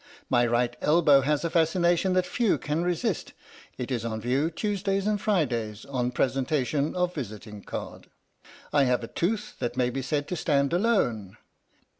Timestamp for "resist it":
2.81-3.91